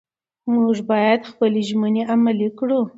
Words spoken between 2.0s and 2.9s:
عملي کړو